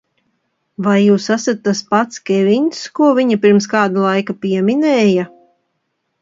[0.85, 5.29] Vai jūs esat tas pats Kevins, ko viņa pirms kāda laika pieminēja?